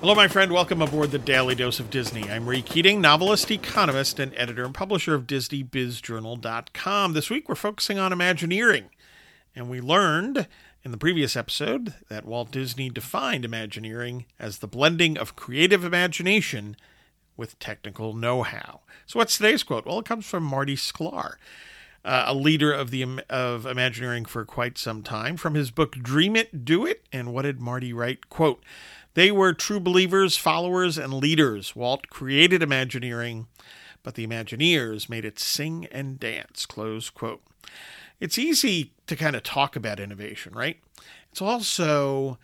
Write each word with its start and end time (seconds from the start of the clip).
Hello, 0.00 0.14
my 0.14 0.28
friend. 0.28 0.52
Welcome 0.52 0.80
aboard 0.80 1.10
the 1.10 1.18
Daily 1.18 1.56
Dose 1.56 1.80
of 1.80 1.90
Disney. 1.90 2.30
I'm 2.30 2.48
Ray 2.48 2.62
Keating, 2.62 3.00
novelist, 3.00 3.50
economist, 3.50 4.20
and 4.20 4.32
editor 4.36 4.64
and 4.64 4.72
publisher 4.72 5.12
of 5.12 5.26
DisneyBizJournal.com. 5.26 7.14
This 7.14 7.28
week, 7.28 7.48
we're 7.48 7.56
focusing 7.56 7.98
on 7.98 8.12
Imagineering. 8.12 8.90
And 9.56 9.68
we 9.68 9.80
learned 9.80 10.46
in 10.84 10.92
the 10.92 10.98
previous 10.98 11.34
episode 11.34 11.94
that 12.08 12.24
Walt 12.24 12.52
Disney 12.52 12.90
defined 12.90 13.44
Imagineering 13.44 14.26
as 14.38 14.58
the 14.58 14.68
blending 14.68 15.18
of 15.18 15.34
creative 15.34 15.84
imagination 15.84 16.76
with 17.36 17.58
technical 17.58 18.14
know 18.14 18.44
how. 18.44 18.82
So, 19.04 19.18
what's 19.18 19.36
today's 19.36 19.64
quote? 19.64 19.84
Well, 19.84 19.98
it 19.98 20.06
comes 20.06 20.26
from 20.26 20.44
Marty 20.44 20.76
Sklar. 20.76 21.32
Uh, 22.04 22.24
a 22.28 22.34
leader 22.34 22.72
of 22.72 22.92
the 22.92 23.04
of 23.28 23.66
Imagineering 23.66 24.26
for 24.26 24.44
quite 24.44 24.78
some 24.78 25.02
time, 25.02 25.36
from 25.36 25.54
his 25.54 25.72
book 25.72 25.96
"Dream 25.96 26.36
It, 26.36 26.64
Do 26.64 26.86
It." 26.86 27.02
And 27.12 27.34
what 27.34 27.42
did 27.42 27.60
Marty 27.60 27.92
write? 27.92 28.30
"Quote: 28.30 28.62
they 29.18 29.32
were 29.32 29.52
true 29.52 29.80
believers, 29.80 30.36
followers, 30.36 30.96
and 30.96 31.12
leaders. 31.12 31.74
Walt 31.74 32.08
created 32.08 32.62
Imagineering, 32.62 33.48
but 34.04 34.14
the 34.14 34.24
Imagineers 34.24 35.08
made 35.08 35.24
it 35.24 35.40
sing 35.40 35.88
and 35.90 36.20
dance. 36.20 36.64
Close 36.64 37.10
quote. 37.10 37.42
It's 38.20 38.38
easy 38.38 38.92
to 39.08 39.16
kind 39.16 39.34
of 39.34 39.42
talk 39.42 39.74
about 39.74 39.98
innovation, 39.98 40.54
right? 40.54 40.78
It's 41.32 41.42
also, 41.42 42.38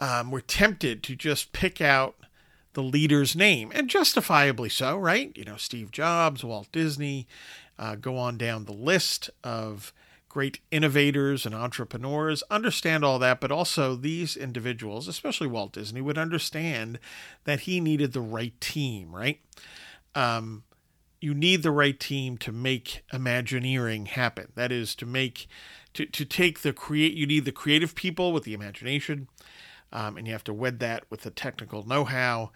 um, 0.00 0.30
we're 0.30 0.40
tempted 0.40 1.02
to 1.02 1.16
just 1.16 1.52
pick 1.52 1.82
out 1.82 2.16
the 2.72 2.82
leader's 2.82 3.36
name, 3.36 3.70
and 3.74 3.90
justifiably 3.90 4.70
so, 4.70 4.96
right? 4.96 5.36
You 5.36 5.44
know, 5.44 5.58
Steve 5.58 5.90
Jobs, 5.90 6.42
Walt 6.42 6.72
Disney, 6.72 7.26
uh, 7.78 7.94
go 7.94 8.16
on 8.16 8.38
down 8.38 8.64
the 8.64 8.72
list 8.72 9.28
of 9.44 9.92
great 10.36 10.60
innovators 10.70 11.46
and 11.46 11.54
entrepreneurs 11.54 12.42
understand 12.50 13.02
all 13.02 13.18
that, 13.18 13.40
but 13.40 13.50
also 13.50 13.96
these 13.96 14.36
individuals, 14.36 15.08
especially 15.08 15.46
Walt 15.46 15.72
Disney, 15.72 16.02
would 16.02 16.18
understand 16.18 16.98
that 17.44 17.60
he 17.60 17.80
needed 17.80 18.12
the 18.12 18.20
right 18.20 18.52
team, 18.60 19.16
right? 19.16 19.40
Um, 20.14 20.64
you 21.22 21.32
need 21.32 21.62
the 21.62 21.70
right 21.70 21.98
team 21.98 22.36
to 22.36 22.52
make 22.52 23.02
Imagineering 23.14 24.04
happen. 24.04 24.52
That 24.56 24.70
is 24.70 24.94
to 24.96 25.06
make 25.06 25.46
to, 25.94 26.04
to 26.04 26.26
take 26.26 26.60
the 26.60 26.74
create 26.74 27.14
you 27.14 27.26
need 27.26 27.46
the 27.46 27.50
creative 27.50 27.94
people 27.94 28.34
with 28.34 28.44
the 28.44 28.52
imagination, 28.52 29.28
um, 29.90 30.18
and 30.18 30.26
you 30.26 30.34
have 30.34 30.44
to 30.44 30.52
wed 30.52 30.80
that 30.80 31.04
with 31.08 31.22
the 31.22 31.30
technical 31.30 31.88
know-how. 31.88 32.50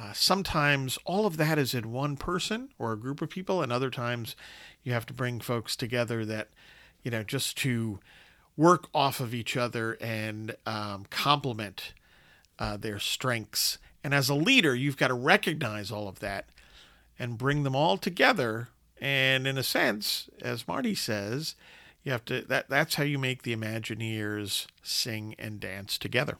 Uh, 0.00 0.14
sometimes 0.14 0.98
all 1.04 1.26
of 1.26 1.36
that 1.36 1.58
is 1.58 1.74
in 1.74 1.92
one 1.92 2.16
person 2.16 2.70
or 2.78 2.92
a 2.92 2.98
group 2.98 3.20
of 3.20 3.28
people, 3.28 3.62
and 3.62 3.70
other 3.70 3.90
times 3.90 4.34
you 4.82 4.94
have 4.94 5.04
to 5.04 5.12
bring 5.12 5.40
folks 5.40 5.76
together 5.76 6.24
that 6.24 6.48
you 7.02 7.10
know, 7.10 7.22
just 7.22 7.56
to 7.58 7.98
work 8.56 8.88
off 8.92 9.20
of 9.20 9.34
each 9.34 9.56
other 9.56 9.96
and 10.00 10.56
um, 10.66 11.06
complement 11.10 11.94
uh, 12.58 12.76
their 12.76 12.98
strengths. 12.98 13.78
And 14.02 14.12
as 14.12 14.28
a 14.28 14.34
leader, 14.34 14.74
you've 14.74 14.96
got 14.96 15.08
to 15.08 15.14
recognize 15.14 15.90
all 15.90 16.08
of 16.08 16.18
that 16.20 16.46
and 17.18 17.38
bring 17.38 17.62
them 17.62 17.76
all 17.76 17.96
together. 17.96 18.68
And 19.00 19.46
in 19.46 19.56
a 19.58 19.62
sense, 19.62 20.28
as 20.42 20.66
Marty 20.66 20.94
says, 20.94 21.54
you 22.02 22.12
have 22.12 22.24
to 22.26 22.42
that 22.42 22.68
that's 22.68 22.94
how 22.94 23.04
you 23.04 23.18
make 23.18 23.42
the 23.42 23.54
Imagineers 23.54 24.66
sing 24.82 25.34
and 25.38 25.60
dance 25.60 25.98
together. 25.98 26.38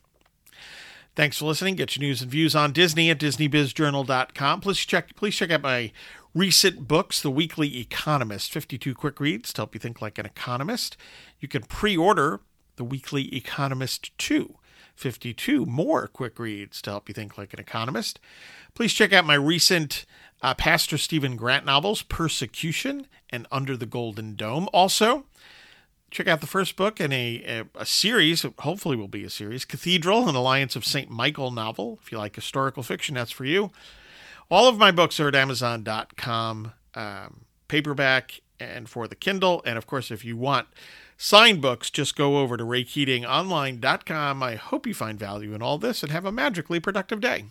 Thanks 1.18 1.38
for 1.38 1.46
listening. 1.46 1.74
Get 1.74 1.96
your 1.96 2.06
news 2.06 2.22
and 2.22 2.30
views 2.30 2.54
on 2.54 2.70
Disney 2.70 3.10
at 3.10 3.18
DisneyBizJournal.com. 3.18 4.60
Please 4.60 4.78
check 4.78 5.16
please 5.16 5.34
check 5.34 5.50
out 5.50 5.62
my 5.62 5.90
recent 6.32 6.86
books, 6.86 7.20
The 7.20 7.28
Weekly 7.28 7.80
Economist, 7.80 8.52
52 8.52 8.94
quick 8.94 9.18
reads 9.18 9.52
to 9.52 9.62
help 9.62 9.74
you 9.74 9.80
think 9.80 10.00
like 10.00 10.18
an 10.18 10.26
economist. 10.26 10.96
You 11.40 11.48
can 11.48 11.62
pre 11.62 11.96
order 11.96 12.38
The 12.76 12.84
Weekly 12.84 13.34
Economist 13.34 14.16
2, 14.18 14.54
52 14.94 15.66
more 15.66 16.06
quick 16.06 16.38
reads 16.38 16.80
to 16.82 16.90
help 16.90 17.08
you 17.08 17.14
think 17.14 17.36
like 17.36 17.52
an 17.52 17.58
economist. 17.58 18.20
Please 18.74 18.92
check 18.92 19.12
out 19.12 19.26
my 19.26 19.34
recent 19.34 20.06
uh, 20.40 20.54
Pastor 20.54 20.96
Stephen 20.96 21.34
Grant 21.34 21.66
novels, 21.66 22.02
Persecution 22.02 23.08
and 23.28 23.48
Under 23.50 23.76
the 23.76 23.86
Golden 23.86 24.36
Dome. 24.36 24.68
Also, 24.72 25.24
check 26.10 26.26
out 26.26 26.40
the 26.40 26.46
first 26.46 26.76
book 26.76 27.00
in 27.00 27.12
a, 27.12 27.42
a, 27.46 27.80
a, 27.80 27.86
series, 27.86 28.44
hopefully 28.60 28.96
will 28.96 29.08
be 29.08 29.24
a 29.24 29.30
series, 29.30 29.64
Cathedral, 29.64 30.28
an 30.28 30.34
Alliance 30.34 30.76
of 30.76 30.84
St. 30.84 31.10
Michael 31.10 31.50
novel. 31.50 31.98
If 32.02 32.12
you 32.12 32.18
like 32.18 32.34
historical 32.34 32.82
fiction, 32.82 33.14
that's 33.14 33.30
for 33.30 33.44
you. 33.44 33.70
All 34.50 34.68
of 34.68 34.78
my 34.78 34.90
books 34.90 35.20
are 35.20 35.28
at 35.28 35.34
Amazon.com, 35.34 36.72
um, 36.94 37.40
paperback 37.68 38.40
and 38.58 38.88
for 38.88 39.06
the 39.06 39.14
Kindle. 39.14 39.62
And 39.64 39.76
of 39.76 39.86
course, 39.86 40.10
if 40.10 40.24
you 40.24 40.36
want 40.36 40.68
signed 41.16 41.60
books, 41.60 41.90
just 41.90 42.16
go 42.16 42.38
over 42.38 42.56
to 42.56 42.64
RayKeatingOnline.com. 42.64 44.42
I 44.42 44.54
hope 44.54 44.86
you 44.86 44.94
find 44.94 45.18
value 45.18 45.54
in 45.54 45.62
all 45.62 45.78
this 45.78 46.02
and 46.02 46.10
have 46.10 46.24
a 46.24 46.32
magically 46.32 46.80
productive 46.80 47.20
day. 47.20 47.44